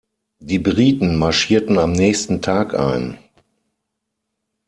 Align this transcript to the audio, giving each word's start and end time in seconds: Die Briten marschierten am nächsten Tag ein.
Die 0.39 0.57
Briten 0.57 1.15
marschierten 1.15 1.77
am 1.77 1.91
nächsten 1.91 2.41
Tag 2.41 2.73
ein. 2.73 3.19